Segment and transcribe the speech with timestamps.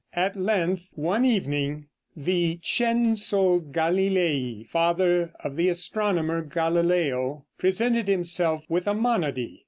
[0.15, 8.95] At length, one evening, Vincenzo Galilei, father of the astronomer Galileo, presented himself with a
[8.95, 9.59] monody.